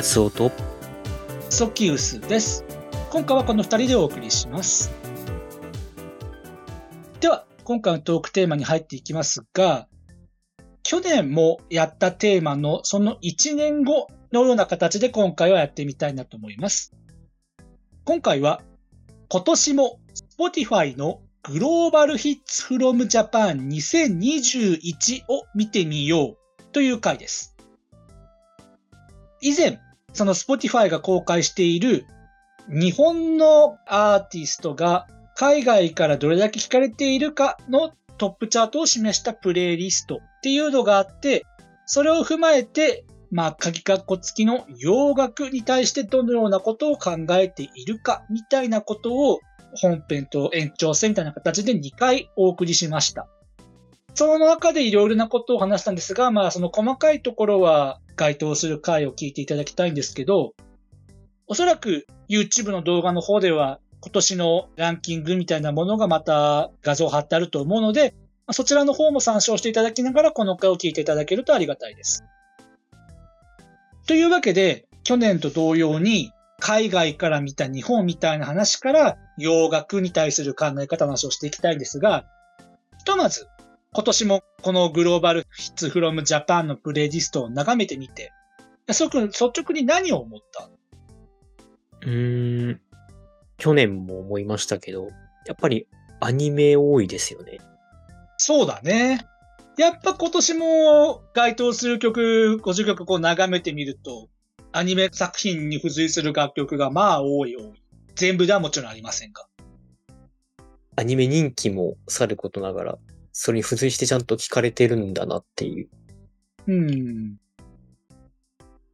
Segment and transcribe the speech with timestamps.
[0.00, 0.52] 達夫と
[1.50, 2.64] ソキウスです。
[3.10, 4.90] 今回はこの2人でお送りします。
[7.20, 9.88] では今回のトークテーマに入っていきますが
[10.82, 16.94] 去年もやったテーマのその1年後のような形で今回はやってみたいなと思います。
[18.04, 18.62] 今回は
[19.28, 20.00] 今年も
[20.38, 27.54] Spotify のグローバルヒッツフロムジャパン2021を見てみようという回です。
[29.42, 29.78] 以前、
[30.12, 32.06] その Spotify が公開している
[32.68, 41.46] 日本のアーティストが海外からどれだけ聞かれているかのトップチャートを示したプレイリストっていうのがあって、
[41.86, 49.40] それを踏まえて、まあ、鍵括弧付きの洋楽に対してどのようなことを考えているかみたいなことを
[49.74, 53.26] 本編と延長戦みたいな形で2回お送りしました。
[54.14, 60.54] その中でいろいろなことを話したんですが、まあその細かいところは該当する回を聞いていただきたいんですけど、
[61.46, 68.14] おそらく YouTube の動画の方では今年のランキングみたいなものがまた画像貼ってあると思うので、
[68.52, 72.24] そちらの方も参照していただきながらこの回を聞いていただけるとありがたいです。
[74.06, 82.26] というわけで、去年と同様に海外から見た日本みたいな話から洋楽に対する考え方の話をしていきたいんですが、
[82.98, 83.46] ひとまず
[83.92, 88.30] 今年もこのグローバルヒッツフロムジャパンのプレイリストを眺めてみて、
[88.86, 90.70] 率直に何を思った？
[92.02, 92.80] うーん、
[93.58, 95.08] 去年も思いましたけど、
[95.44, 95.88] やっぱり
[96.20, 97.58] アニメ多いですよね。
[98.38, 99.26] そうだね。
[99.76, 104.28] やっぱ今年も該当する曲、50曲こう眺めてみると、
[104.70, 107.82] アニメ作品に付随する楽曲がまあ多い多い。
[108.14, 109.46] 全部ではもちろんありませんが。
[110.94, 112.98] アニメ人気もさることながら、
[113.32, 115.88] それに付随してちゃんと聞かれてるんだなっていう。
[116.66, 117.36] うん。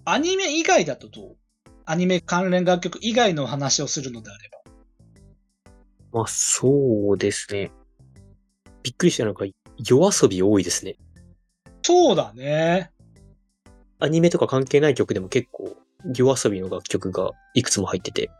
[0.04, 1.36] アニメ以外だとどう？
[1.84, 4.56] アニメ関連楽曲以外の話をするのであれば。
[6.12, 7.70] まあ、そうですね。
[8.82, 10.96] びっくりしたのが、夜遊び多いですね。
[11.82, 12.90] そうだね。
[13.98, 15.76] アニメとか関係ない曲でも結構、
[16.16, 18.30] 夜遊びの楽曲がいくつも入ってて。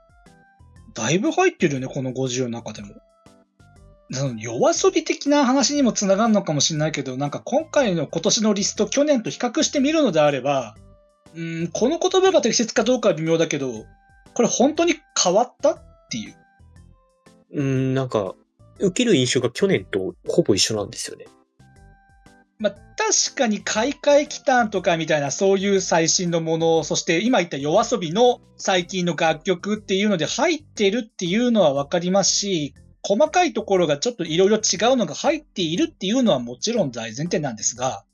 [0.95, 2.95] だいぶ入ってるよね、この50の中でも。
[4.13, 10.77] その夜遊び的な話にもつながるのかもしれないけど、なんか今回の今年のリスト、去年と比較してみるのであれば、
[11.35, 13.85] うん、この言葉が適切かどうかは微妙だけど、
[14.35, 15.79] これ本当に変わったっ
[16.11, 16.37] ていう。
[17.53, 18.35] うん、なんか、
[18.79, 21.27] 受ける印象が去年とほぼ一緒なんですよね。
[22.59, 32.75] まあ、確かに開会期間とかみたいなそういう最新のもの、そして今言った夜遊びの最近の楽曲っていうので入ってるっていうのはわかりますし、
[33.07, 34.59] 細かいところがちょっといろいろ違
[34.93, 38.05] うのが入っているっていうのはもちろん大前提なんですが、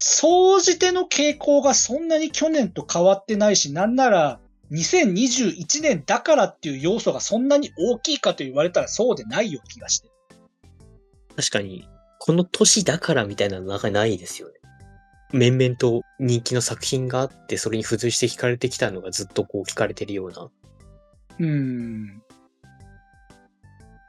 [0.00, 4.40] 総じての傾向がそんなに去年と変わってないし、なんなら
[4.72, 10.08] 2021年だからっていう要素がそんなに大きいかと言われたらそうでないような気がして。
[11.36, 11.88] 確かに、
[12.18, 14.54] この年だからみたいなの中にないですよね。
[15.32, 20.50] 面々と人気の作品があって、それに付随して聞かれてきたのがずっとこう聞かれてるような。
[21.38, 22.22] うん。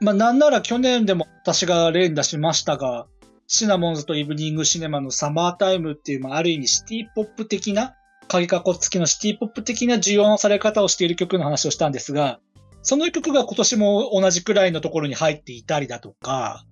[0.02, 3.06] まあなんなら去年でも私が例に出しましたが、
[3.46, 7.94] シナモンズとイブニングシネマのサマータイムっていう、まあ、ある意味シティポップ的な、
[8.28, 12.40] 鍵かこ付きのシティポップ的な需要のされ方をしている曲の話をしたんですが、
[12.82, 16.64] その曲が今年も同じくらいのところに入っていたりだとか、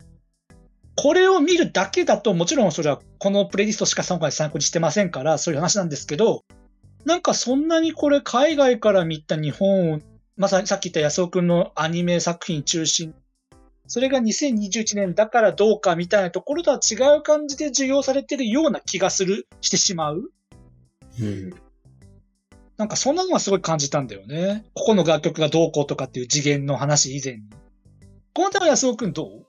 [0.96, 6.44] これを見るだけだと、もちろんそれはこのプレイリストしか参考に参考にしてませんから、そういう話なんですけど、
[7.04, 10.00] なんかそんなにこれ海外から見た日本を、
[10.36, 13.14] まさにさっき言った安尾くんのアニメ作品中心、
[13.90, 20.30] それが2021年だからどうかみたいなところとは違う感じで受容されてるような気がする、してしまう。
[21.20, 21.50] うん。
[22.76, 24.64] なんかそんなのはすごい感じたんだよね。
[24.74, 27.42] ここの楽曲がどうこうとかっていう次元の話以前に。
[28.32, 29.46] この点は安尾くんどう？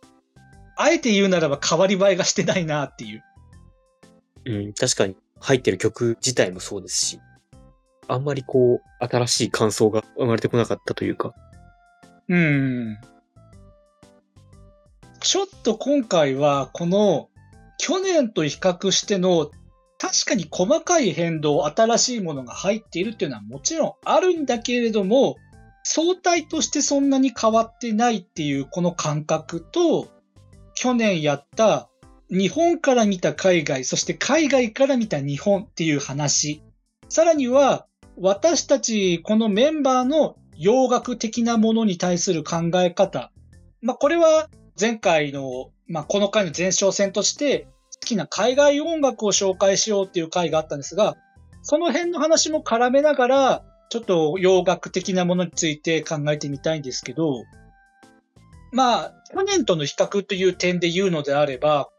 [0.75, 3.23] あえて言うならば変わり映えがしてないなっていう。
[4.45, 7.19] うん、確かに入ってる曲自体もそうですし、
[8.07, 11.35] あんまりこう、新しい感想が生まれてこなかったというか。
[12.27, 12.97] うん。
[15.21, 17.29] ちょっと今回は、この、
[17.77, 19.50] 去年と比較しての
[20.01, 25.35] 確かに細かい変動、新しいものが入っているっていうのはもちろんあるんだけれども、
[25.83, 30.07] 相対としてそんなに変わってないっていうこの感覚と、
[30.73, 31.88] 去年やった
[32.31, 36.63] 日本から見た海外、そして海外から見た日本っていう話。
[37.07, 37.85] さらには、
[38.18, 43.31] 私たちこのメンバーの洋楽的なものに対する考え方。
[43.83, 44.50] まあ、これは
[44.81, 47.68] 前回の、まあ、この回の前哨戦として
[48.01, 51.18] 好きな海外音楽を紹介しようっていう回があったんですが、
[51.62, 57.44] その辺の話も絡めながら、ちょっと洋楽的なものについて考えてみたいんですけど、
[58.72, 61.89] まあ、去年との比較という点で言うのであれば、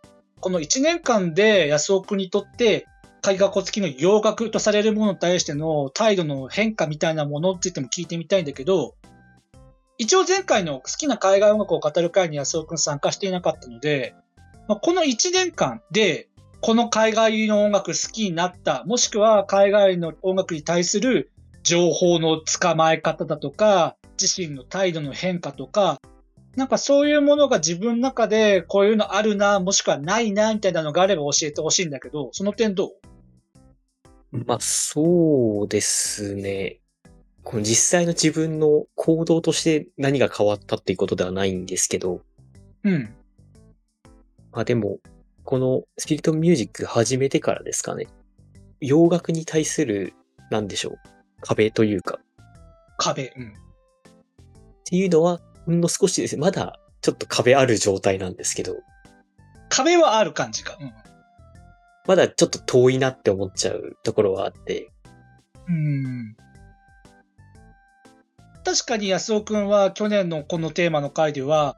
[0.41, 2.89] この1年間で安尾くんにとって
[3.25, 8.97] 絵画古付きの洋楽とされるものに対しての態度の変化みたいなものについても聞いてみたいんだけど、
[10.03, 14.17] 一応前回の好きな海外音楽を語る会に安尾くん参加していなかったので、
[14.67, 16.29] ま、この1年間で
[16.61, 21.31] この海外の音楽好きになった、もしくは海外の音楽に対する
[21.63, 26.01] 情報の捕まえ方だとか、自身の態度の変化とか、
[26.57, 32.91] なんかそういうものが自分の中でこういうのあるな、もしくはないな、みたいなのがあれば教えてほしいんだけど、その点ど
[34.33, 34.39] う？
[34.47, 36.81] まあ、そうですね。
[37.45, 42.21] この実際の自分の行動として何が変わったっていうことではないんですけど。
[42.85, 43.15] うん。
[44.53, 44.99] まあでも、
[45.45, 48.07] このスピリットミュージック始めてからですかね。
[48.81, 50.13] 洋楽に対する、
[50.51, 50.99] なんでしょう。
[51.41, 52.21] 壁というか。
[52.97, 53.49] 壁、うん。
[53.49, 53.53] っ
[54.85, 56.41] ていうのは、ほんの少しですね。
[56.43, 58.77] まだちょっと壁ある状態なんですけど。
[59.69, 60.77] 壁はある感じか。
[60.81, 60.93] うん。
[62.07, 64.91] まだちょっと遠いなって思っちゃうところはあって。
[65.69, 66.37] うん。
[68.65, 71.77] 確かに安尾くんは去年のこのテーマの回では、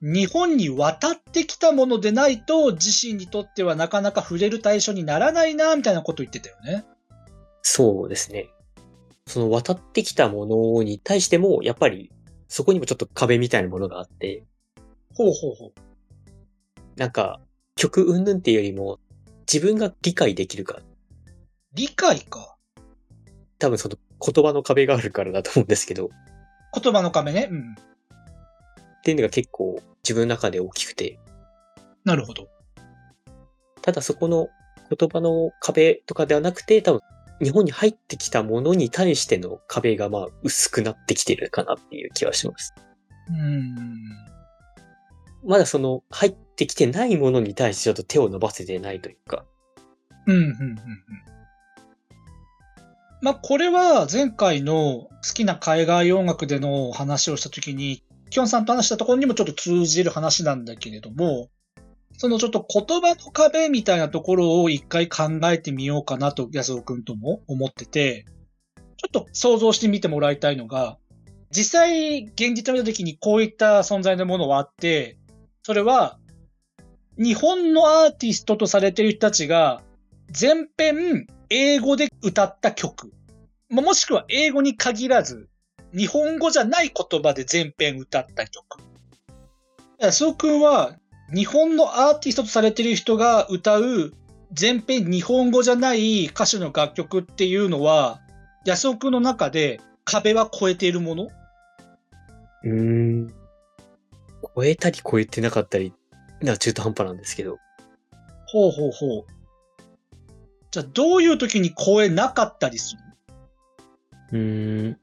[0.00, 6.84] 日本に渡ってきたものでないと自身にとってはなかなか触れる対象にならないな、みたいなこと言ってたよね。
[7.62, 8.48] そうですね。
[9.26, 12.10] その渡ってきたものに対しても、やっぱり
[12.48, 14.44] そこにもちょっと壁みたいなものがあって。
[15.14, 15.72] ほうほうほう。
[16.96, 17.40] なんか、
[17.76, 18.98] 曲云々っていうよりも、
[19.52, 20.80] 自分が理解できるか。
[21.72, 22.56] 理解か。
[23.58, 26.10] 多分その言葉の壁があるからだと思うんですけど。
[26.78, 27.48] 言葉の壁ね。
[27.50, 27.72] うん。
[27.72, 27.74] っ
[29.02, 31.18] ていうのが結構自分の中で大きくて。
[32.04, 32.48] なるほど。
[33.82, 34.48] ただそこの
[34.96, 37.00] 言葉の壁とかではなくて、多分
[37.42, 42.74] 日本に入ってきたものに対しての壁がまあ薄くなってきてるかなっていう気はします。
[43.28, 44.04] うん。
[45.46, 49.44] まだその入ってきてないものに対してちょっと手を伸ばせてないというか。
[50.26, 50.78] うん、うん、うん、うん。
[53.24, 61.48] まあ、これは前回の好きな海外音楽での話をしたときに、キョンさんと話したところにもちょっと通じる話なんだけれども、
[62.18, 68.26] そのちょっと言葉の壁みたいなところを一回考えてみようかなと、安尾くんとも思ってて、
[68.76, 70.98] ちょっと想像してみてもらいたいのが、
[71.50, 75.16] 実際現実を見た時にこういった存在のものはあって、
[75.62, 76.18] それは、
[77.16, 79.80] 日本のアーティストとされている人たちが、
[80.30, 83.12] 全編英語で歌った曲。
[83.70, 85.48] もしくは英語に限らず、
[85.96, 88.64] 日本語じゃない言葉で全編歌った曲。
[90.00, 90.96] 安尾くんは
[91.32, 94.12] 日本のアーティストとされてる人が歌う
[94.50, 98.20] 全編日本語じゃない歌手の楽曲っていうのは、
[98.66, 101.28] 安尾くんの中で壁は越えているもの？
[102.64, 103.32] うーん。
[104.56, 105.92] 超えたり超えてなかったり、
[106.42, 107.58] な中途半端なんですけど。
[108.48, 109.24] ほうほうほう。
[110.74, 113.00] じゃあどういう時に超えなかったりする
[114.32, 114.98] うーん。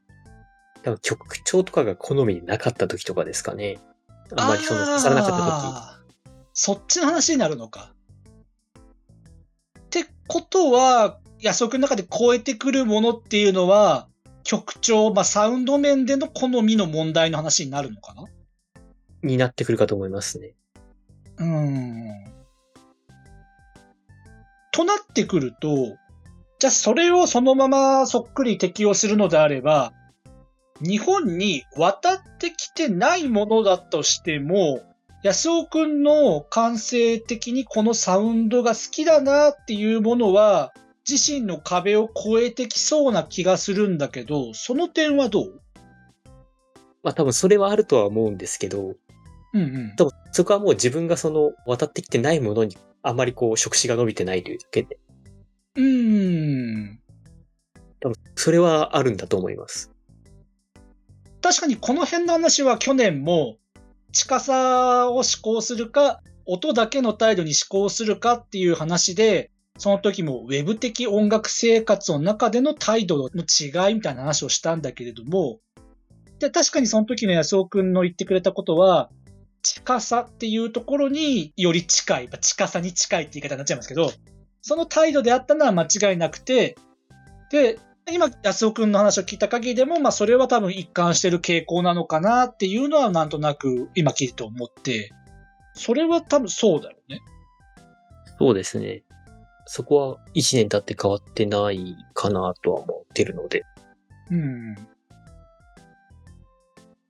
[0.84, 3.80] 多分曲調とかが好みになかった時とかですかね。
[4.36, 5.38] あんまりその刺さらなかった
[6.28, 6.30] 時。
[6.54, 7.94] そっちの話になるのか。
[9.80, 14.10] ってことは、安尾の中で超えてくるものっていうのは、
[14.44, 18.26] 曲調、まあ、サウンド面での好みの問題の話になるのかな？
[19.24, 20.54] になってくるかと思いますね。
[21.38, 22.26] うん。
[24.72, 25.98] となってくると、
[26.60, 29.94] じゃあそれをそのままそっくり適用するのであれば、
[30.82, 34.82] 日本に渡ってきてないものだとしても、
[35.24, 40.74] 安尾くんの感性的にこのサウンドが好きだなっていうものは、
[41.08, 45.62] 自身の壁を越えてきそうな気がするんだけど、その点はどう？
[47.04, 48.94] まあ多分それはあるとは思うんですけど、
[49.54, 49.96] うんうん。
[49.98, 55.00] 多分そこはもう自分がその渡ってきてないものにあまりこう触手が伸びてないというだけで。
[55.76, 57.00] うーん。
[58.00, 59.92] 多分それはあるんだと思います。
[61.42, 63.58] 確かにこの辺の話は去年も
[64.12, 75.60] 近さを思考するか、音だけの態度に思考するかっていう話で、その時もウェブ的音楽生活の中での態度の違いみたいな話をしたんだけれども、
[76.40, 79.10] で、確かにその時の安尾くんの言ってくれたことは、
[79.62, 84.12] 近さっていうところにより近い、近さに近いって言い方になっちゃいますけど、
[84.62, 86.78] その態度であったのは間違いなくて、
[87.52, 95.12] で、今、安尾くんの話を聞いた限りでも、まあ、それは多分一貫してる傾向なのかなっていうのはなんとなく今聞いて思って、
[95.74, 97.22] それは多分そうだよね。
[98.40, 99.04] そうですね。
[99.66, 103.64] そこは一年経って変わってないかなとは思ってるので。
[104.32, 104.76] うん。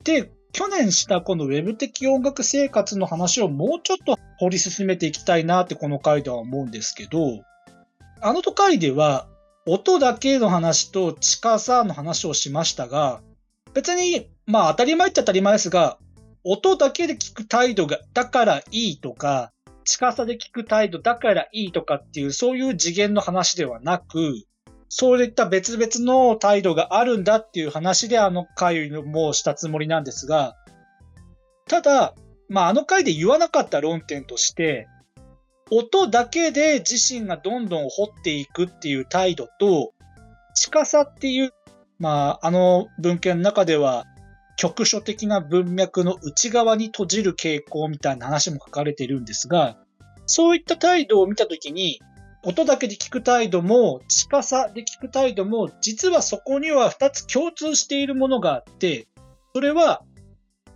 [0.04, 7.44] で、去年したこのウェブ的音楽生活の話をもうちょっと掘り進めていきたいなってこの回では思うんですけど、
[8.22, 9.28] あの回では
[9.66, 13.22] 音だけの話と近さの話をしましたが、
[13.74, 15.98] 別に、まあ当たり前っちゃ当たり前ですが、
[16.44, 19.52] 音だけで聞く態度が、だからいいとか、
[19.86, 24.46] 近さで聞く態度だからいいとかっていう、そういう次元の話ではなく、
[24.94, 30.58] そういった別々の態度があるんだっていう話であの回もしたつもりなんですが、
[31.70, 32.14] ただ、
[32.50, 34.90] まああの回で言わなかった論点として、
[35.72, 39.94] 音だけで自身がどんどん掘っていくっていう態度と、
[40.56, 41.54] 近さっていう、
[41.98, 44.04] まああの文献の中では
[44.58, 49.78] 局所的な文脈の内側に閉じる傾向みたいな話も書かれているんですが、
[50.26, 52.02] そういった態度を見たときに、
[52.44, 59.08] 音だけで聞く態度も、近さで聞く態度も、実はそこには二つ共通しているものがあって、
[59.54, 60.02] それは、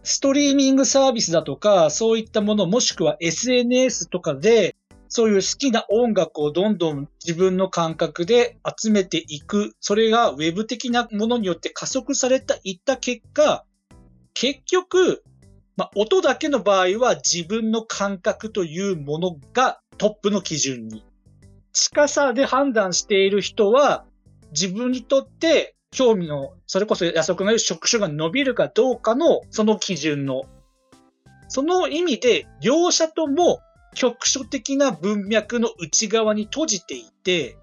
[0.03, 4.75] ストリーミングサービスだとか、そういったもの、もしくは SNS とかで、
[5.07, 9.75] そういう好きな音楽をどんどん自分の感覚で集めていく。
[9.79, 13.65] それがウェブ的なものによって加速された、いった結果、
[14.36, 15.24] 結局、
[15.77, 21.03] まあ、音だけの場合は自分の感覚というものがトップの基準に。
[21.75, 24.05] 近さで判断している人は、
[24.51, 30.44] 自分にとって興味の、それこそ安岡が言う職種が伸びるかどうかの、その基準の。
[31.50, 33.60] その意味で、両者とも
[33.94, 37.58] 局所的な文脈の内側に閉じていて、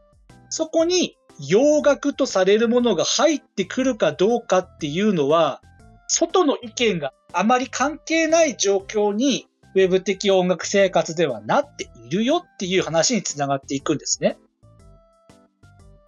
[0.51, 5.63] そこに洋楽とされるものが入ってくるかどうかっていうのは、
[6.07, 14.37] 外の意見があまり関係ない状況にウェブ的音楽生活ではなっているよっていう話につながっていくんですね。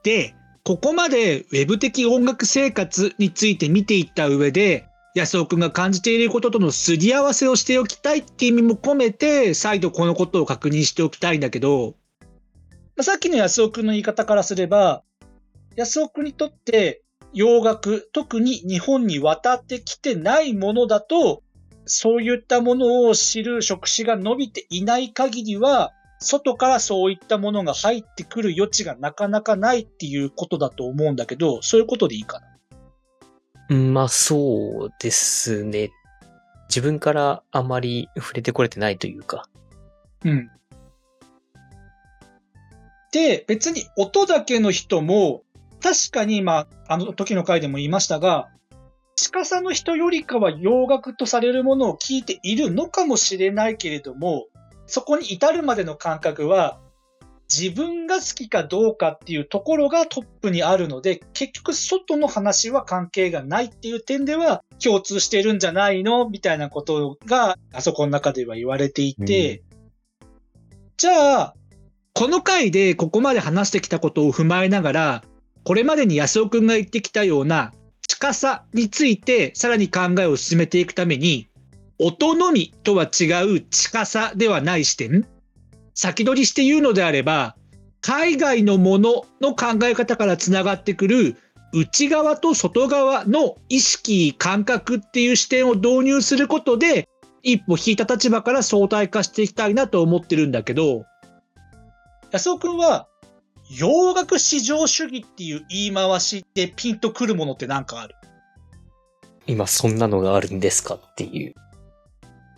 [0.03, 11.95] で、ここまでウェブ的音楽生活について見ていった上で、安尾くんが感じていることとのすり合わせをしておきたいっていう意味も込めて、再度このことを確認しておきたいんだけど、
[13.01, 15.05] さっきの安尾くんの言い方からすれば、
[15.77, 21.44] 安尾くんにとって洋楽、特に日本に渡ってきてないものだと、
[21.87, 32.41] そういったものを知る職種が伸びていない限りは、外からそういったものが入ってくる余地がなかなかないっていうことだと思うんだけど、そういうことでいいか
[33.69, 33.77] な？
[33.77, 35.91] まあそうですね。
[36.69, 39.49] 自分からあまり触れてこれてないというか。
[40.25, 40.51] うん。
[43.13, 45.43] で、別に音だけの人も、
[45.83, 48.49] 確かに、まあ、あの時の回でも言いましたが、
[49.17, 54.47] 近さの人よりかは洋楽とされるものを聞いているのかもしれないけれども、
[54.87, 56.79] そこに至るまでの感覚は、
[57.53, 69.59] 自分が好きかどうかっていうところがトップにあるので、結局外の話は関係がないっていう点では共通してるんじゃないのみたいなことがあそこの中では言われていて、
[70.23, 70.31] うん、
[70.97, 71.55] じゃあ、
[72.15, 75.25] この回でここまで話してきたことを踏まえながら、
[75.65, 77.73] これまでに安尾くんが言ってきたような
[78.15, 81.49] 近さについてさらに考えを進めていくために、
[81.99, 85.27] 音のみとは違う近さではない視点。
[85.95, 87.57] 先取りして言うのであれば、
[88.01, 91.37] 海外のものの考え方からつながってくる
[91.73, 97.09] 内側と外側の意識、感覚っていう視点を導入することで、
[97.43, 101.05] 一歩引いた立場から相対化していきたいなと思ってるんだけど、
[102.31, 103.09] 安尾くんは
[103.77, 108.15] 洋楽至上主義っていう言い回しでピンとくるものって何かある？
[109.47, 111.55] 今そんなのがあるんですかっていう。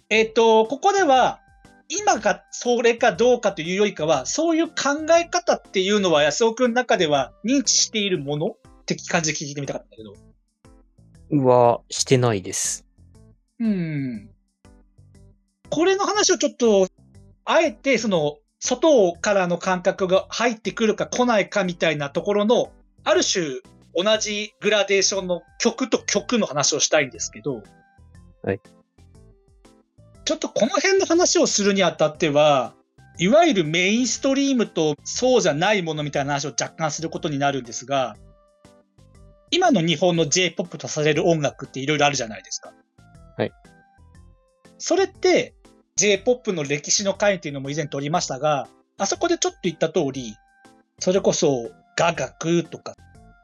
[0.08, 1.40] えっ、ー、と、ここでは、
[1.88, 4.74] 今がそれかどうかというよりかは、そういう考
[5.18, 10.14] え方っていうのは安尾くんの中では認知しているものって感じで聞いてみたかったんだけど。
[11.30, 12.86] うわ、してないです。
[13.58, 14.30] うん。
[15.70, 16.88] これの話をちょっと、
[17.44, 22.72] あえてその、外からの感覚が入ってくるか来ないかみたいなところの、
[23.04, 23.60] ある種
[23.94, 27.62] 同じグラデーションの曲と曲の話をしたいんですけど、
[28.42, 28.60] はい。
[30.24, 32.74] ちょっとこの辺の話をするにあたっては、
[33.18, 38.16] いわゆるメインストリームとそうじゃないものみたいな話を若干することになるんですが、
[39.50, 42.72] 今の日本の J-POP とされる音楽っていろいろあるじゃないですか。
[43.38, 43.52] はい。
[44.78, 45.54] それって
[45.96, 50.36] J-POP の歴史の回っていうのも以前取りましたが、あそこでちょっと言った通り、
[50.98, 52.94] それこそ雅楽とか、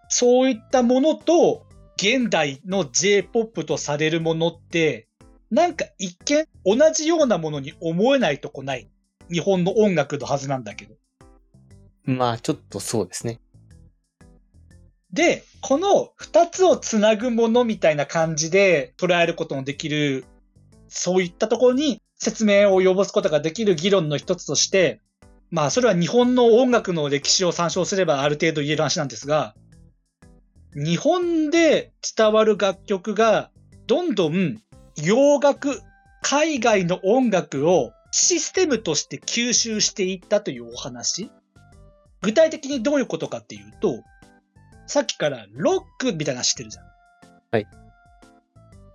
[0.09, 1.67] そういったものと
[1.97, 5.09] 現代の J-POP とされるものって、
[5.51, 8.91] なんか一見同じようなものに思えないとこない。
[9.31, 10.95] 日本の音楽のはずなんだけど。
[12.05, 13.41] まあ、ちょっとそうですね。
[15.11, 20.27] で、この二つをつなぐものみたいな感じで捉えることのできる、
[20.89, 25.01] そういったところに説明を及ぼすことができる議論の一つとして、
[25.51, 29.57] まあそれは日本の音楽の歴史を参照すればある程度言える話なんですが、
[30.73, 33.51] 日本で伝わる楽曲が
[33.89, 34.63] どんどん
[35.03, 35.83] 洋楽、
[36.23, 41.29] 海外の音楽をシステムとして吸収していったというお話。
[42.21, 44.05] 具体的にどういうことかっていうと、
[44.87, 46.85] さっきからロックみたいなの知ってるじゃん。
[47.51, 47.67] はい。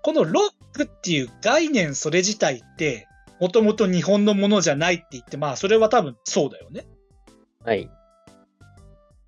[0.02, 3.07] このロックっていう概念それ自体って、
[3.40, 6.88] もともと日本のものじゃないって言って、まあそれは多分そうだよね。
[7.64, 7.90] はい。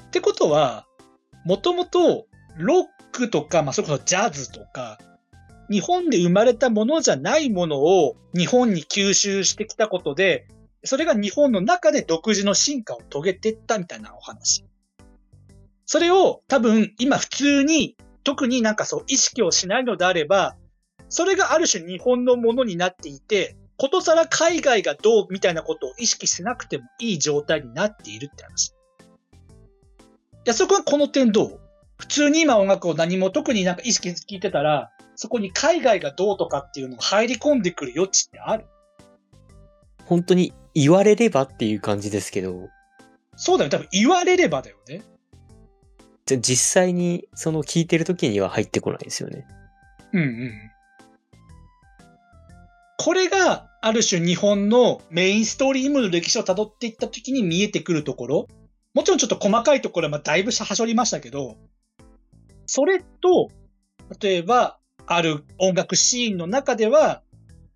[0.04, 0.86] ってことは、
[1.46, 2.25] もともと
[2.58, 5.00] ロックとか、まあそれこそジャズとか、
[5.70, 10.48] 日本で生まれたものじゃないものを日本に吸収してきたことで、
[10.84, 14.66] それが日本の中で独自の進化を遂げていったみたいなお話。
[15.86, 20.56] それを多分今普通に特になんかそう意識をしないのであれば、
[21.10, 28.68] それがある種日本のものになっていて、ことさら海外がどうみたいなことを意識しなくてもいい状態になっているって話。
[28.68, 28.74] い
[30.44, 31.60] や、そこはこの点どう？
[31.98, 38.65] 普通に今音楽を何も特になんか意識聞いてたら、そこに海外がどうとかっていうのが入り込んでくる余地ってある？
[40.06, 42.68] 本当に言われればっていう感じですけど。
[43.38, 43.70] そうだよ。
[43.70, 45.04] 多分言われればだよね。
[46.26, 49.48] じゃ実際にその聞いてる時には入ってこないですよね。
[50.12, 50.52] うんうん。
[52.98, 58.48] これがある種日本のメインストリームの歴史を辿っていった時に見えてくるところ。
[58.94, 61.56] もちろんちょっと細かいところはだいぶはしょりましたけど、
[62.65, 63.50] それと、
[64.20, 67.24] 例えば、ある音楽シーンの中では、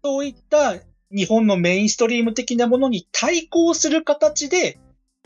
[0.03, 0.75] そういった
[1.09, 4.77] 日本のメインストリーム的なものに対抗する形で、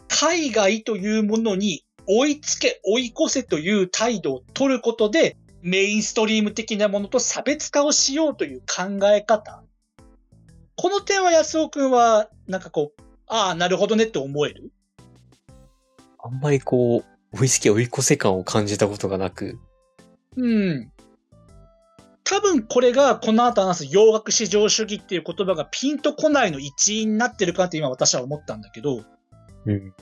[0.07, 9.63] 海外というものに追いつけ、追い越せという態度を取ることで、メインストリーム的なものと差別化をしようという考え方。
[10.77, 14.71] この点は安尾くんは、なんかこう、ああ、なるほどねって思える？
[16.19, 19.57] あんまりこう、追いつけ追い越せ感を感じたことがなく。
[20.35, 20.91] うん。
[22.23, 29.03] 多分これがこの後話す洋楽至上主義っていう言葉がピンとこないの一因になってるかって今私は思ったんだけど。
[29.65, 29.93] うん。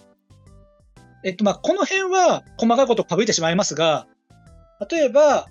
[1.24, 4.08] えっと、まあ、この辺は細かいことを省いてしまいますが、
[4.90, 5.48] 例えば、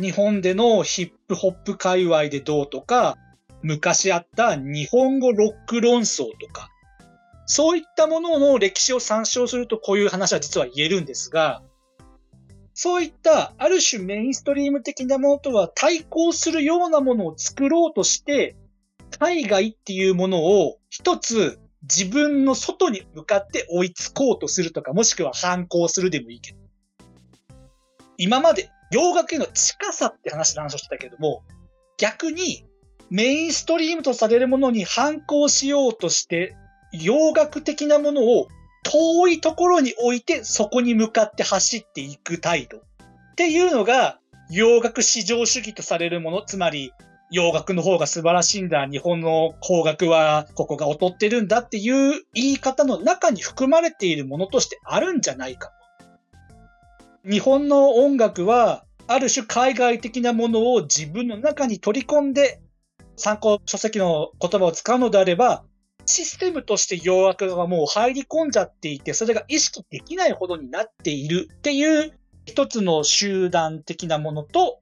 [0.00, 3.16] 日本でのヒップホップ界隈でどうとか、
[3.62, 6.70] 昔あった日本語ロック論争とか、
[7.46, 11.62] そういったものの歴史を参照するとこういう話は実は言えるんですが、
[12.74, 18.54] そういったある種メインストリーム的なものとは対抗するようなものを作ろうとして、
[19.18, 26.58] 海外っていうものを一つ自分の外に向かって追いつこうとするとか、もしくは反抗するでもいいけど。
[28.16, 31.42] 今まで洋楽への近さって話で話をしてたけども、
[31.96, 32.64] 逆に
[33.10, 36.56] メインストリームとされるものに反抗しようとして
[36.92, 38.48] 洋楽的なものを
[38.82, 42.80] 遠いところに置いてそこに向かって走っていく態度っ
[43.36, 44.18] ていうのが
[44.50, 46.92] 洋楽至上主義とされるもの、つまり
[47.30, 55.72] 洋楽の方が素晴らしいんだ、日本の邦楽はここが劣ってるんだっていう言い方の中に含まれているものとしてあるんじゃないか。
[57.28, 62.60] 日本の音楽はある種海外的なものを自分の中に取り込んで
[63.18, 65.64] 参考書籍の言葉を使うのであれば、
[66.06, 74.80] システムとして洋楽がもう入り込んじゃっていて、それが意識できないほどになっているっていう一つの集団的なものと、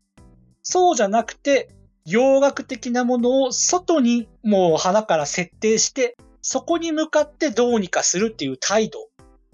[0.63, 1.69] そうじゃなくて、
[2.05, 9.01] 洋楽的なものを外にもう花から設定して、そこに向かってどうにかするっていう態度。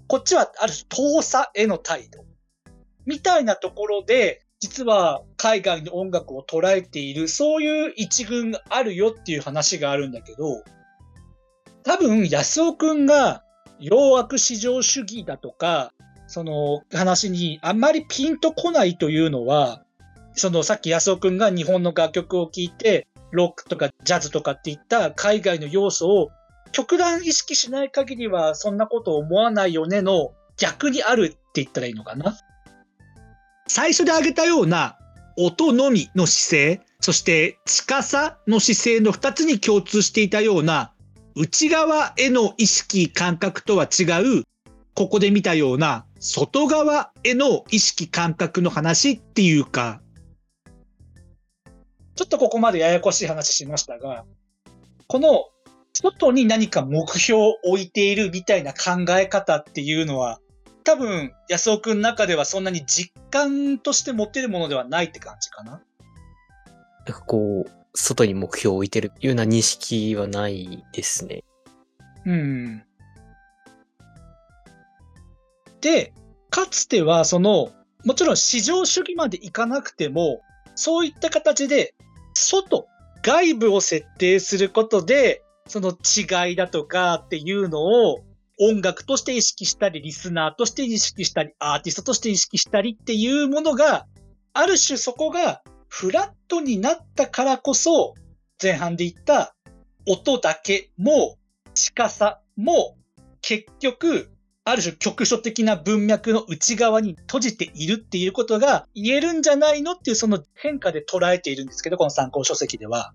[0.07, 2.23] こっちはある種遠さへの態度。
[3.07, 10.63] みたいなところで、実は海外の音楽を捉えている、そういう一群があるよっていう話があるんだけど、
[11.83, 13.43] 多分、安尾くんが、
[13.81, 15.91] 洋楽至上主義だとか、
[16.27, 19.83] その話にあんまりピンとこないというのは、
[20.33, 26.29] そのさっき安尾くんが日本の楽曲を聴いて、ロックとかジャズとかっていった海外の要素を
[26.71, 32.37] 極端意識しない限りはそんなこと思わないよねの逆にあるって言ったらいいのかな？
[33.67, 34.97] 最初で挙げたような
[35.37, 40.93] 音のみの姿勢、そして近さの姿勢の2つに共通していたような
[41.35, 44.03] 内側への意識感覚とは違
[44.39, 44.43] う、
[44.95, 50.01] ここで見たような外側への意識感覚の話っていうか、
[52.15, 54.25] ちょっとここまでややこしい話しましたが、
[55.07, 55.45] この
[55.93, 60.39] 外に何か目標を置いているみたいな考え方っていうのは、
[60.83, 65.71] 多分、安尾くんの中ではそんなに実感として持てるものではないって感じかな。
[65.71, 71.43] なんかこう、外に目標を置いてるような認識はないですね。
[72.25, 72.83] うん。
[75.81, 76.13] で、
[76.49, 77.71] かつてはその、
[78.05, 80.41] もちろん市場主義までいかなくても、
[80.75, 81.93] そういった形で、
[82.33, 82.87] 外、
[83.21, 88.19] 外部を設定することで、その違いだとかっていうのを
[88.59, 94.05] 音楽として意識したり、リスナーとして意識したり、アーティストとして意識したりっていうものが、
[94.53, 98.13] ある種そこがフラットになったからこそ、
[98.61, 99.55] 前半で言った
[100.07, 101.37] 音だけも
[101.73, 102.95] 近さも
[103.41, 104.29] 結局、
[104.65, 113.13] ある種局所的な文脈の内側に閉じているっていうことが言えるんじゃないのっていうその変化で捉えているんですけど、この参考書籍では。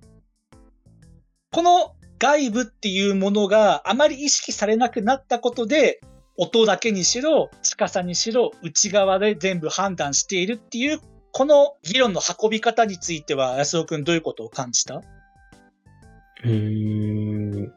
[1.51, 6.01] この外部っていうものがあまり意識されなくなったことで、
[6.37, 11.01] 音だけにしろ、近さにしろ、内側で全部判断しているっていう、
[11.33, 14.97] この議論の運び方については、安尾くんどういうことを感じた？
[14.97, 17.73] うーん。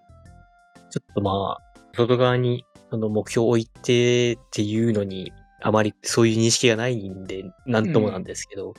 [0.91, 8.73] ちょっとまあ、外側にその目標を置いてっていうのに、あまりそういう認識がないんで、なんともなんですけど。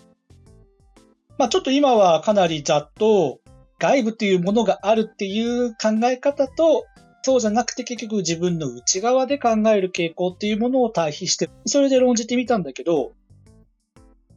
[1.38, 3.40] まあちょっと今はかなりざっと
[3.82, 6.86] 外部っていうものがあるっていう考え方と、
[7.24, 13.12] そうじゃなくて結局自分の内側で考える傾向っていうものを対比して、それで論じてみたんだけど、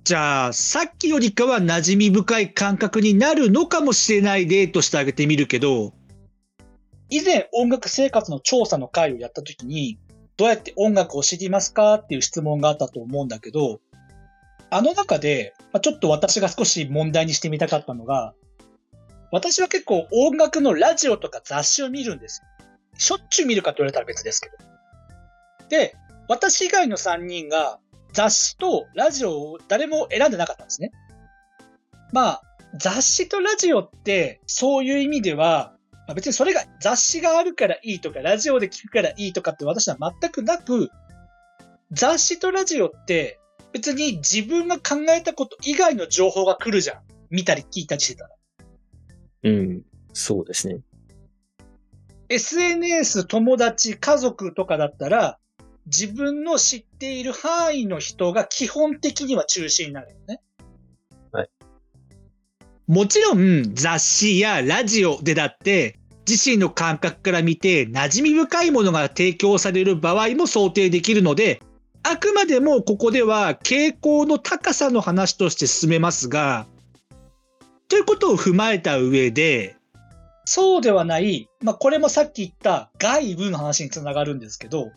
[0.03, 5.93] じゃあ、さっきよりかは馴染み深い感覚になるのかもしれない例として挙げてみるけど、
[7.11, 9.99] 以前音楽生活の調査の会をやった時に、
[10.37, 13.79] どうやって音楽を知りますかっていう質問があったと思うんだけど、
[14.71, 15.53] あの中で、
[15.83, 18.33] ちょっと私が少し問題にしてみたかったのが、
[19.31, 22.47] 私は結構音楽のラジオとか雑誌を見るんですよ。
[22.97, 24.55] しょっちゅう見るかと言われたら別ですけど。
[25.69, 25.95] で、
[26.27, 27.79] 私以外の3人が
[28.13, 30.91] 雑誌とラジオを誰も選んでなかったんですね。
[32.13, 32.41] まあ、
[32.77, 35.75] 雑誌とラジオってそういう意味では、
[36.07, 40.89] まあ、別にそれが雑誌があるからいいとか、ラジオで聞くからいいとかって私は全くなく、
[41.91, 43.39] 雑誌とラジオって
[43.73, 47.01] 別に自分が考えたこと以外の情報が来るじゃん。
[47.29, 48.29] 見たり聞いたりしてたら。
[49.45, 49.81] うん。
[50.13, 50.79] そうですね。
[52.27, 55.37] SNS、友達、家族とかだったら、
[55.85, 60.41] 自分の知っている範囲の人が基本的には中心になるよね。
[62.87, 71.61] もちろん雑誌やラジオでだって自身の感覚から見て馴染み深いものが提供される場合も想定できるので、
[72.03, 76.67] あくまでもここでは傾向の高さの話として進めますが、
[77.87, 79.75] ということを踏まえた上で、
[80.45, 84.91] そうではない、まあこれもさっき言った外部の話につながるんですけど、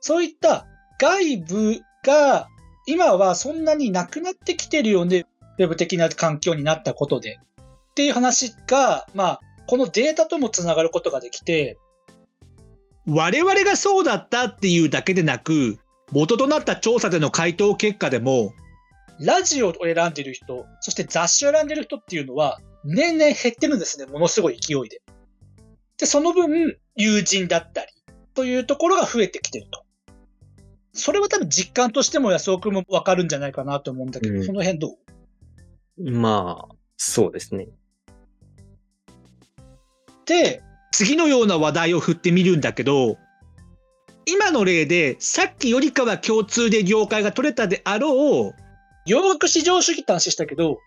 [0.00, 0.66] そういった
[0.98, 2.48] 外部が
[2.86, 5.26] 今はそんなになくなってきてるよね。
[5.58, 7.38] ウェブ的な環境になったことで。
[7.92, 11.78] っていう話が、まあ、このデータともつながることができて、
[13.06, 15.78] 我々がそうだったっていうだけでなく、
[16.10, 18.52] 元となった調査での回答結果でも、
[19.24, 24.06] ラジオを選んでる人、そして雑誌を選んでる人っていうのは、年々減ってるんですね。
[24.06, 25.00] ものすごい勢いで。
[25.98, 27.92] で、その分、友人だったり、
[28.34, 29.84] というところが増えてきてると。
[30.92, 34.96] それは多分実感としても安尾くんもわかるんじゃないかなと思うんだけど、うんその辺ど
[35.98, 36.10] う？
[36.10, 37.68] まあ、そうですね。
[40.26, 43.16] で、次のような話題を振ってみるんだけど、
[44.26, 48.62] 今の例でさっきよりかは共通で了解が取れたであろう、
[49.04, 50.78] 洋楽市場主義って話したけど、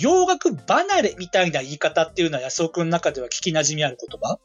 [0.00, 4.38] 洋楽離れみたいな言い方っていうのは安尾くんの中では聞き馴染みある言葉？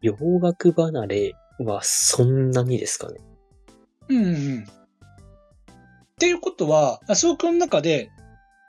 [0.00, 3.20] 洋楽離れはそんなにですかね？
[4.08, 4.64] うんうん。
[4.64, 8.10] っていうことは、安尾くんの中で、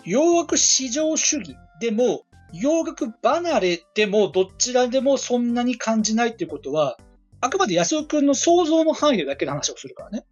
[0.05, 6.97] 洋楽市場主義でも、洋楽離れでも、どちらでもそんなに感じないっていうことは、
[7.41, 10.25] あくまで安尾くんの想像の範囲でだけの話をするからね。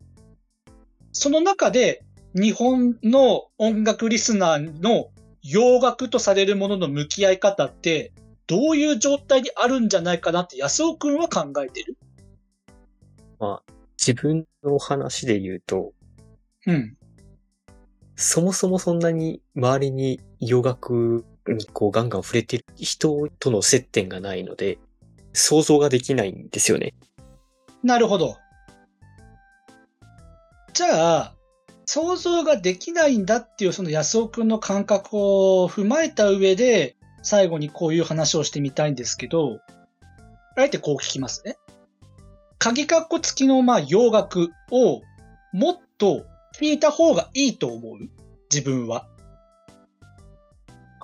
[1.12, 5.09] その中で、日本の音楽リスナーの
[5.43, 8.13] 洋楽とされるものの向き合い方って、
[8.47, 11.97] どういう状態にあるんじゃないかなって安尾くんは考えてる？
[13.97, 15.93] 自分の話で言うと、
[16.67, 16.97] うん。
[18.15, 24.77] そもそもそんなに周りに洋楽にこうガンガン触れてる人との接点がないので、
[25.33, 26.93] 想像ができないんですよね。
[27.83, 28.37] なるほど。
[30.73, 31.35] じゃあ、
[31.85, 39.59] 想像ができないんだっていうその安尾くんの感覚を踏まえた上で、最後にこういう話をしてみたいんですけど、
[40.57, 41.57] あえてこう聞きますね。
[42.57, 45.01] 鍵括弧付きのまあ洋楽を
[45.51, 46.25] もっと
[46.59, 47.97] 聞いた方がいいと思う？
[48.51, 49.07] 自分は。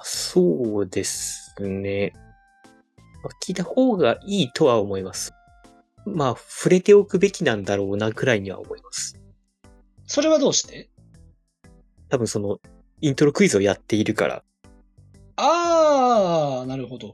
[0.03, 2.13] そうですね。
[3.45, 5.33] 聞いた方がいいとは思います。
[6.05, 9.19] まあ、触れておくべきなんだろうなくらいには思います。
[10.07, 10.89] それはどうして？
[12.09, 12.59] 多分その、
[13.01, 14.43] イントロクイズをやっているから。
[15.35, 17.13] あー、なるほど。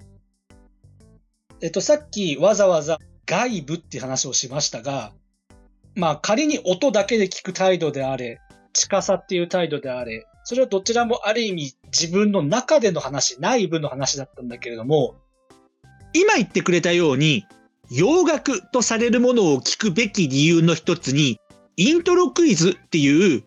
[1.62, 5.12] えっと、さっきわざわざ外部っていう話をしましたが、
[5.96, 8.40] まあ仮に音だけで聞く態度であれ、
[8.74, 15.16] 近さっていう態度であれ、それはどちらもある意味自分の中での話、内部の話だったんだけれども、
[16.14, 17.46] 今言ってくれたように、
[17.90, 21.40] 洋楽とされるものを聞くべき理由の一つに、
[21.78, 23.44] イントロクイズっていう、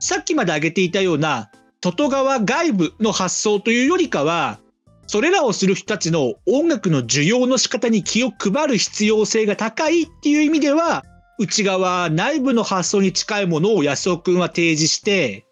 [0.00, 1.50] さっきまで挙げていたような、
[1.82, 4.58] 外側外部の発想というよりかは、
[5.06, 11.04] それらをする人たちの音楽の需要の仕方に気を配る必要性が高いっていう意味では、
[11.38, 15.46] 内側内部の発想に近いものを安尾くんは提示して、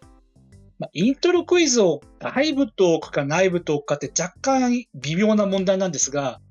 [0.79, 6.41] まあ、イントロクイズを外部と置くか内部と置くかって若干微妙な問題なんですが、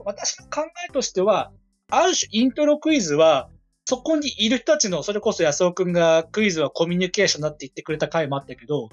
[0.00, 1.52] 私の考えとしては、
[1.90, 3.50] ある種イントロクイズは、
[3.84, 8.88] そこにいる人たちの、それこそ安尾くんがクイズはコミュニケーションだって言ってくれた回もあったけど、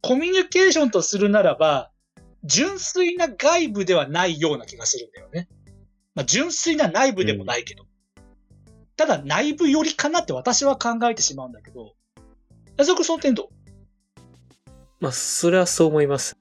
[0.00, 1.90] コミュニケーションとするならば、
[2.44, 5.48] 純粋な外部ではないような気がするんだよね。
[6.14, 7.84] まあ、純粋な内部でもないけど。
[8.96, 11.94] ただ内部寄りかなって私は考えてしまうんだけど、
[12.76, 13.48] 安尾くんその点どう？
[15.00, 16.36] まあ、それはそう思います。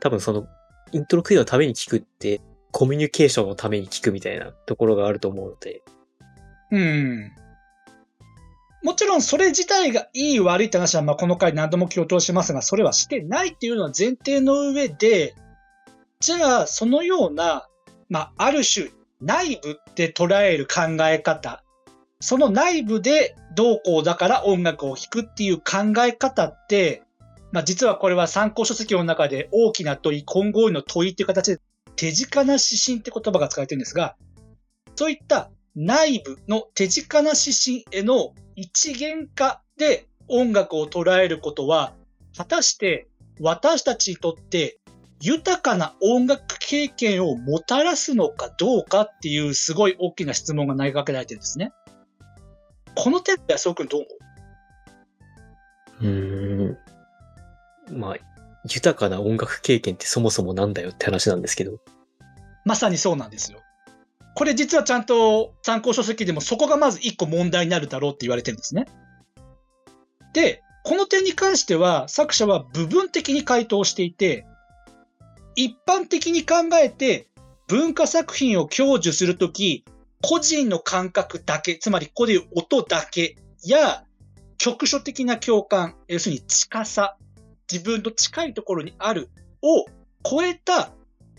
[0.00, 0.46] 多分その、
[0.92, 5.82] イントロクイズのために聞くって、コミュニケーションのために聞くみたいなところがあると思うので、
[6.70, 7.32] うん。
[8.82, 15.34] もちろんそれ自体がいい悪いって話はまあこの回何度も強調しますが、それはしてないっていうのは前提の上で、
[16.20, 17.66] じゃあそのような、
[18.08, 21.64] まあある種内部って捉える考え方、
[22.20, 27.02] その内部でどうこうだから音楽を弾くっていう考え方って、
[27.50, 31.60] まあ実はこれは参考書籍の中で大きな問い、混合意の問いっていう形で
[31.96, 34.16] 手近な指針って言葉が使われてるんですが、
[34.94, 35.50] そういった
[35.80, 41.94] 内部の手近な指針への一元化で音楽を捉えることは、
[42.36, 43.06] 果たして
[43.40, 44.80] 私たちにとって
[45.20, 51.70] 豊かな音楽経験をもたらすのかどうかっていうすごい大きな質問が投げかけられてるんですね。
[52.96, 54.08] この点で安尾くんどう思
[56.00, 56.06] う？
[56.06, 57.98] うーん。
[58.00, 58.16] まあ、
[58.64, 61.78] 豊かな音楽経験ってそもそもなんだよって話なんですけど。
[62.64, 63.60] まさにそうなんですよ。
[64.38, 68.86] これ実はちゃんと参考書籍でもそこがまず一個問題になるだろうって言われてるんですね。
[70.32, 74.46] で、この点に関しては作者は部分的に回答していて、
[75.56, 77.26] 一般的に考えて
[77.66, 79.84] 文化作品を享受するとき、
[80.22, 84.04] 個人の感覚だけ、つまりここでいう音だけや
[84.56, 87.16] 局所的な共感、要するに近さ、
[87.68, 89.30] 自分と近いところにある
[89.62, 89.86] を
[90.22, 90.92] 超えた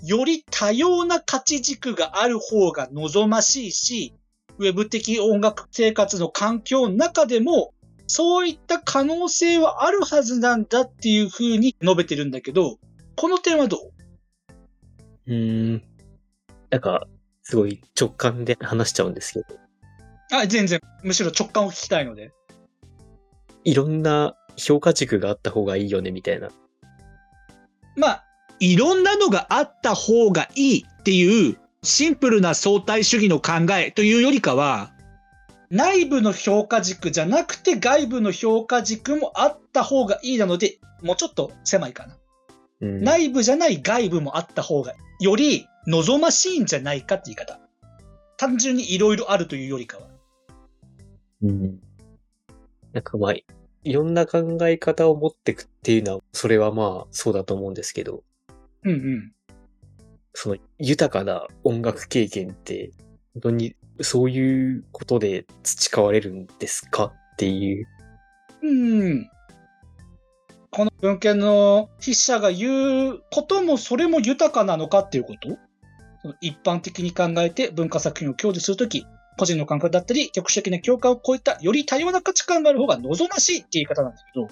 [0.03, 4.13] より多様な価値軸がある方が望ましいし、
[4.57, 7.73] ウェブ的音楽生活の環境の中でも、
[8.07, 12.77] そういった可能性はあるはずなんだっていうふうに述べてるんだけど、
[13.15, 13.81] この点はどう？
[15.27, 15.83] うーん。
[16.69, 17.07] なんか、
[17.43, 19.45] すごい直感で話しちゃうんですけど、
[20.31, 20.79] あ、全然。
[21.03, 22.31] むしろ直感を聞きたいので。
[23.63, 26.49] いろんな評価軸があった方がいいよねみたいな。
[27.95, 28.25] まあ、
[28.59, 34.91] いろんなのがあった方がいいっていうシンプルな相対主義の考えというよりかは、
[35.69, 42.17] 内部の評価軸じゃなくて外部の評価軸もあった方がいいなので、もうちょっと狭いかな。
[42.81, 47.59] うん、内部じゃない外部もあった方が、より望ましいんじゃないかって言い方。
[48.37, 50.07] 単純にいろいろあるというよりかは。
[51.43, 51.79] うん。
[52.93, 53.43] なんかまあ、い
[53.93, 58.23] ろんな考え方を持ってくっていうのは、それはまあそうだと思うんですけど、
[58.83, 59.31] うんうん。
[60.33, 62.91] その豊かな音楽経験って、
[63.33, 67.87] 本当にそういうことで培われるんですかっていう。
[68.61, 69.29] うん。
[70.71, 75.57] この文献の筆者が言うこともそれも豊かなのかっていうこと？
[76.41, 79.05] 一般的に考えて文化作品を享受するとき、
[79.37, 84.47] 個人の感覚だったり、局所的な共感を超えたより多様な価値観がある方が望ましいって言い方なんだけど、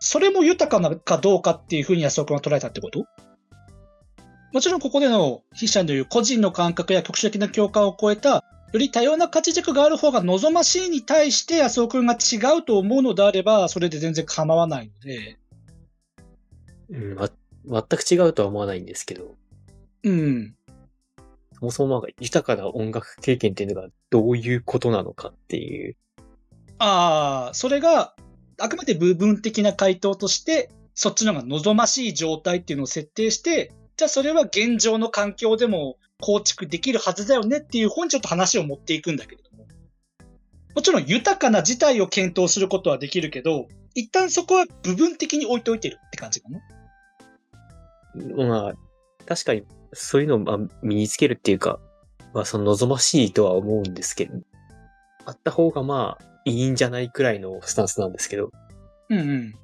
[0.00, 3.04] それも豊かなかどうかっていうふうに安尾君は捉えたってこと？
[4.52, 15.38] もちろんここでの筆者の言う個人の感覚や局所的な共感を超えたより多様な価値軸がある方が望ましいに対して安尾くんが違うと思うのであれば、それで全然構わないので。
[16.90, 17.30] うん、ま、
[17.64, 19.36] 全く違うとは思わないんですけど、
[20.02, 20.54] うん。
[21.58, 25.96] そもそもなんか豊かな音楽経験っていうのがどういうことなのかっていう。
[26.78, 28.14] ああ、それが、
[28.60, 39.66] あくまで部分的な回答として、そっちの方が望ましい状態っていうのを設定して、じゃあそれは現状の環境でも構築できるはずだよねっていう方にちょっと話を持っていくんだけれども。
[40.76, 46.60] もちろん豊かな事態を検討することはできるけど、一旦そこは部分的に置いておいてるって感じかな。
[48.46, 48.72] まあ、
[49.26, 51.80] 確かにそういうのをまあ身につけるっていうか、
[52.32, 54.38] まあその望ましいとは思うんですけど、
[55.24, 58.52] あった方がまあいいんじゃないくらいのスタンスなんですけど、
[59.08, 59.54] うんうん。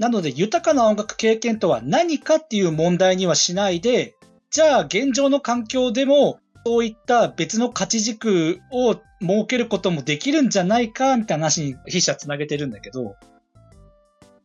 [0.00, 4.14] なので、豊かな音楽経験とは何かっていう問題にはしないで、
[4.50, 9.02] じゃあ現状の環境でも、そういった別の価値軸を設
[9.46, 13.14] けることもできるんじゃないか、みたいな話に筆者つなげてるんだけど、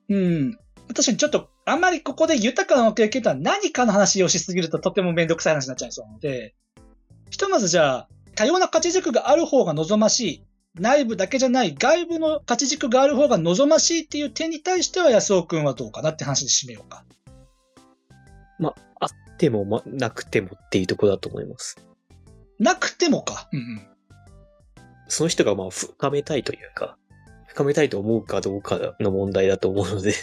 [0.10, 0.52] うん。
[0.90, 6.54] 確かにちょっと、あんまりここで豊かな音楽経験とは何かの話をしすぎるととてもめんどくさい話になっちゃいそうなので、
[7.30, 10.45] ひとまずじゃあ、多様な価値軸がある方が望ましい。
[10.80, 17.06] 内部だけじゃない外部の価値軸がある方が望ましいっていう点に対しては安尾くんはどうかなって話で締めようか。
[19.00, 21.78] あってもまなくてもっていうところだと思います。
[22.60, 23.50] なくてもか。
[23.52, 23.82] うんうん。
[25.08, 26.98] その人がまあ深めたいというか、
[27.48, 30.14] 深めたいと思うかどうかの問題だと思うので、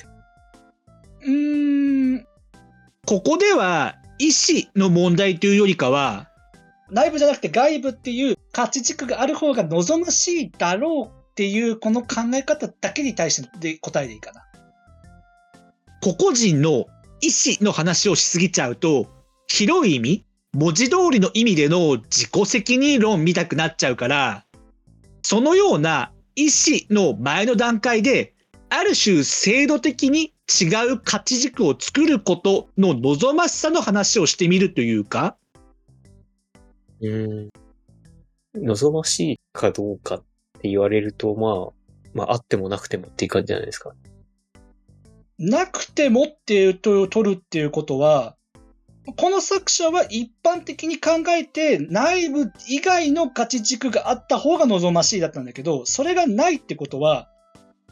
[1.22, 2.26] うーん。
[3.06, 6.30] ここでは意思の問題というよりかは、
[6.92, 14.44] 内部じゃなくて外部っていう価値軸がある方が望ましいだろうっていうこの考え方だけに対してで答えでいいかな。
[16.02, 16.86] 個々人の
[17.20, 19.06] 意思の話をしすぎちゃうと、
[19.46, 24.44] 広い意味、文字通りの意味での自己責任論見たくなっちゃうから、
[25.22, 28.34] そのような意思の前の段階で、
[28.68, 35.36] ある種制度的に違う価値軸を作ることの望ましさの話をしてみるというか、
[38.54, 40.22] 望ましいかどうかっ
[40.60, 43.92] て言われると、まあ、まああってもなくてもっていう感じじゃないですか。
[45.38, 48.36] なくてもっていう問いを取るっていうことは、
[49.16, 57.28] この作者は一般的に考えて内部以外の価値軸があった方が望ましいだったんだけど、それがないってことは、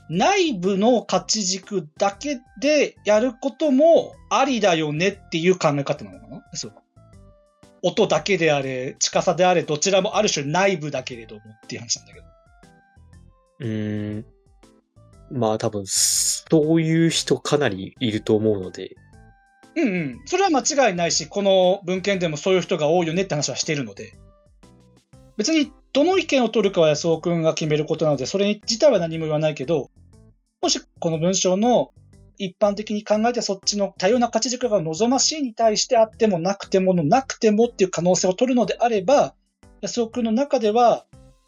[0.08, 6.44] 内部の価値軸だけでやることもありだよねっていう考え方なのかな？
[6.52, 6.82] そうか。
[7.82, 12.26] 音だけであれ、近さであれ、どちらもある種内部だけれどもっていう話なんだけど。
[13.60, 14.26] うーん。
[15.30, 18.96] まあ多分、そういう人かなりいると思うので、
[19.76, 20.20] うんうん。
[20.26, 24.14] それは間違いないし、この文献でもそういう人が多いよねって話はしているので。
[25.36, 29.90] 別に、どの意見を取るかは安尾くんが決めることなので、それ自体は何も言わないけど、
[30.60, 31.92] もしこの文章の
[32.44, 39.34] 一般的に考えてそっちの多様な価値軸が望ましいに対してあってもなくてものなくてもっていう可能性を取るのであれば、
[39.82, 41.04] 安尾くんの中では、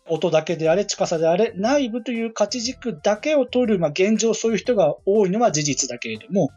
[0.08, 6.50] 音だけであれ、近さであれ、内部という価値軸だけを取る、まあ現状そういう人が多いのは事実だけれども、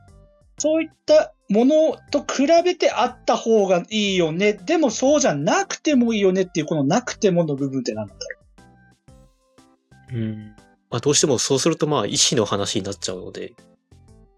[0.57, 4.53] そういったものと比べてあった方がいいよね。
[4.53, 8.19] でもそうじゃなくてもいいよねっていうこのなくてもの部分って何だろ
[10.11, 10.15] う？
[10.15, 10.55] うん。
[10.89, 13.53] まあどうしてもそうするとまあ意思の話になっちゃうので、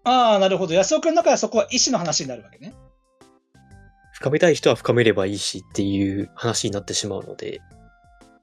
[0.04, 0.74] ああ、なるほど。
[0.74, 2.74] 安尾くんの中ではそこは意思の話になるわけね。
[4.12, 7.60] 深めたい人は深めればいいしっていう話になってしまうので、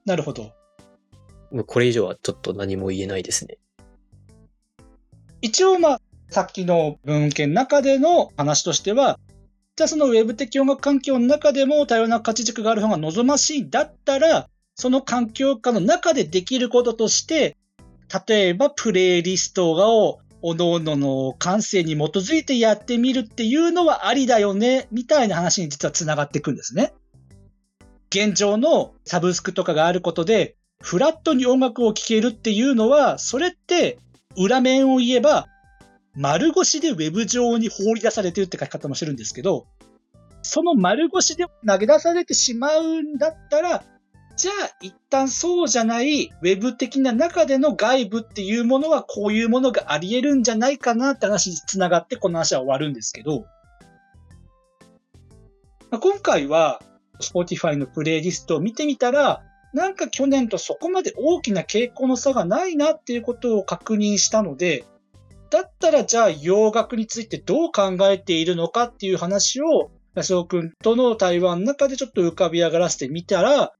[0.06, 0.54] なるほど。
[1.50, 3.58] もうこれ以上はちょっと何も言えないですね。
[5.42, 6.00] 一応まあ、
[6.30, 9.18] さっきの文献の中での話としては、
[9.76, 17.56] じゃあそのウェブ的音楽環境の中でも多様な価値軸がある方が望ましいだったら、その環境下の中でできることとして、
[18.26, 26.92] 例えばプレイリストを各々のの感性に基づいてやってみるっていうのはありだよね、みたいな話に実は繋がっていくんですね。
[28.10, 33.98] 現状のサブスクとかがあることで、フラットに音楽を聴けるっていうのは、それって
[34.36, 35.46] 裏面を言えば、
[36.14, 39.66] 丸腰でウェブ上に放り出されてるって書き方もしてるんですけど、
[40.42, 43.84] その丸腰で投げ出されてしまうんだったら、
[44.36, 53.46] じゃあ一旦そうじゃないウェブ的な中での外部っていうものはこういうものがあり得るんじゃないかなって話につながってこの話は終わるんですけど、
[55.90, 56.82] 今回は
[57.20, 64.84] Spotify のプレイリストを見てみたら、なんか去年とそこまで大きな傾向の差がないなっていうことを確認したので、
[65.50, 73.72] だったらじゃあ洋楽についてどう考えているのかっていう話を安尾くんとの対話の中でちょっと浮かび上がらせてみたら、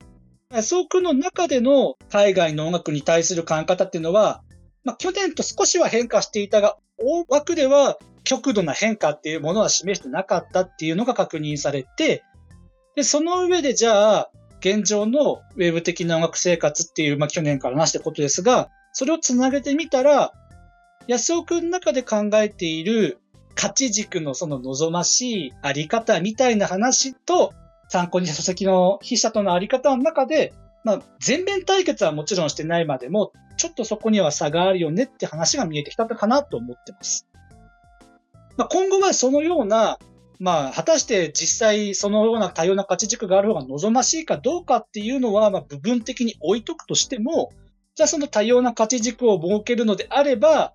[0.50, 4.42] 安尾くんの中での海外の音楽に対する考え方っていうのは、
[4.84, 12.22] まあ、去年と少しは変化していたが、大枠では極度な変化っていうものは示してなかったっていうのが確認されて、
[12.94, 14.30] で、その上でじゃあ、
[14.60, 20.32] 現状のウェブ的な音楽生活っていう、まあ、去年から話したことですが、それをつなげてみたら、
[21.06, 23.18] 安尾くんの中で考えている
[23.54, 27.52] 価値軸のその望ましいあり方みたいな話と、
[27.88, 30.52] 参考にした書籍の筆者とのあり方の中で、
[30.84, 37.26] まあ、全面対決はもちろんしてないまでも、ちょっとそこには差があるよねって話が見えてきたかなと思ってます。
[38.56, 39.98] まあ、今後はそのような、
[40.38, 47.52] まあ、果たして実際そのような多様な価値軸がある方が望ましいかどうかっていうのは、ま、部分的に置いとくとしても、
[47.94, 50.74] じゃあその多様な価値軸を設けるのであれば、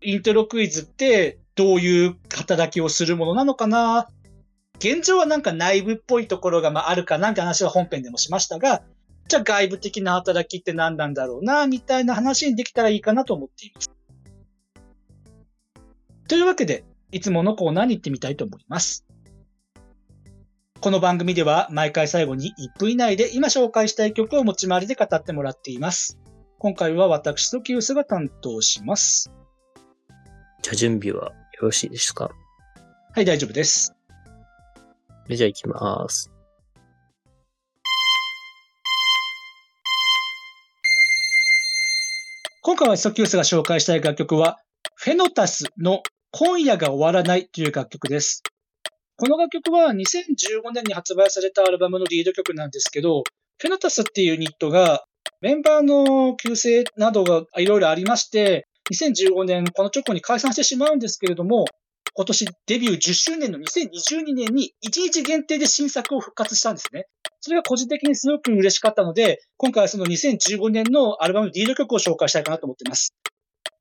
[0.00, 4.08] イントロクイズってどういう働きをするものなのかな
[4.80, 8.82] 現状はなんか内部っぽいところがまああるかなって話は本編でもしましたが、
[9.28, 13.90] じゃあ外部的な働きって何なんだろうな、みたいな話にできたらいいかなと思っています。
[16.28, 19.04] というわけで、いつものコーナーに行ってみたいと思います。
[20.80, 26.18] この番組では毎回最後に1分以内で今紹介したい曲を持ち回りで語ってもらっています。
[26.58, 29.30] 今回は私とキウスが担当します。
[30.62, 32.30] じゃあ準備はよろしいですか？
[33.14, 33.94] はい、大丈夫です。
[35.36, 36.30] じゃあ行きます。
[42.62, 44.58] 今回はソキウスが紹介したい楽曲は、
[44.94, 48.42] フェノタスの今夜が終わらないという楽曲です。
[49.16, 53.22] この楽曲は2015年に発売されたアルバムのリード曲なんですけど、
[53.58, 55.04] フェノタスっていうユニットが
[55.40, 61.64] メンバーの旧姓などがいろいろありまして、2015年この直後に解散してしまうんですけれども、
[62.14, 67.06] 今年デビュー10周年の2022年に1日限定で新作を復活したんですね。
[67.40, 73.14] それが個人的にすごく嬉しかったので、今回はその2015年のアルバムのリード曲を紹介したいかなと思っています。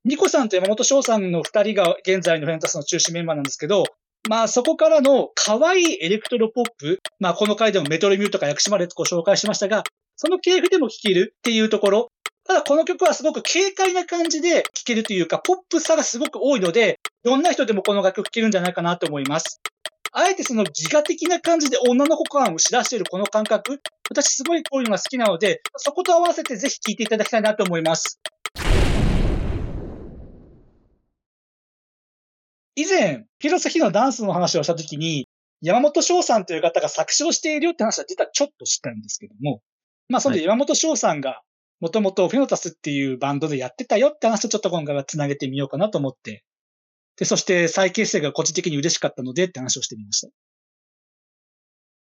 [0.06, 3.84] ニコさんと山本翔さんの二人が現在のフェンタスの中心メンバーなんですけど、
[4.30, 9.84] まあそこからの可愛いエレクトロポップ、まあこの回でもメトロミューとか薬師丸ご紹介しましたが、
[10.16, 12.08] その系譜でも聴けるっていうところ、
[12.50, 19.62] ただこの曲はすごく軽快な感じで聴けるというか、ポップさがすごく多いので、どんな人でもこの楽曲聴けるんじゃないかなと思います。
[20.14, 23.80] あえてその自我的な感じで女の子感をし出しているこの感覚、
[24.10, 28.20] 私すごいこういうのが好きなので、そこと合わせてぜひ聴いていただきたいなと思います。
[32.74, 35.28] 以前、広瀬日のダンスの話をしたときに、
[35.62, 39.62] 山本翔さんという方が作詞をしているよって話は実はちょっと知ったんですけども、
[40.08, 41.44] まあその山本翔さんが
[41.80, 46.44] もともとフェノタスっていうバンドでやってたよって話とちょっと今回は繋げてみようかなと思って。
[47.18, 50.30] で、そして再結成が個人的に嬉しかったのでって話をしてみました。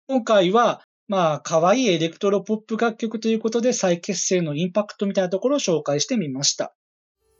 [0.07, 6.73] 今回は、まあ、可愛いエレクトロポップ楽曲ということで再結成のインパクトみたいなところを紹介してみました。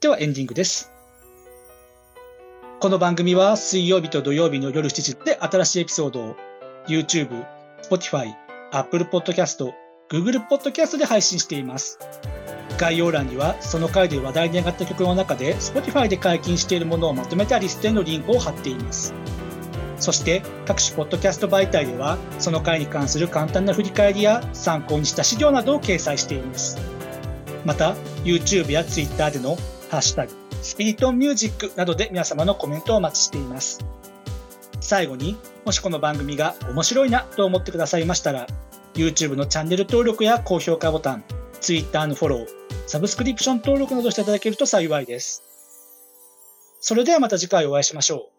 [0.00, 0.92] ではエンディングです。
[2.80, 6.36] この番組は水曜日と土曜日の夜7時で新しいエピソードを
[6.86, 7.44] YouTube、
[7.82, 8.34] Spotify、
[8.70, 9.72] Apple Podcast、
[10.08, 11.98] Google Podcast で配信しています。
[12.78, 19.12] 概要欄にはその回で話題に上がった曲の中で Spotify で解禁しているものをまとめたリストへのリンクを貼っています。
[19.98, 26.78] そして各種ポッドキャスト媒体ではその回に関する簡単な振り返りや参考にした資料などを掲載しています。
[27.64, 27.94] また
[28.24, 29.56] YouTube や Twitter での
[29.90, 30.32] ハッシュタグ
[30.62, 33.84] スピリットミュージックなどで皆様のコメントをお待ちしています。
[34.80, 35.36] 最後に
[35.66, 38.46] もしこの番組が面白いなと思ってくださいましたら
[38.94, 41.24] YouTube のチャンネル登録や高評価ボタン、
[41.60, 42.46] Twitter のフォロー、
[42.86, 45.42] サブスクリプション登録などしていただけると幸いです。
[46.80, 48.37] それではまた次回お会いしましょう。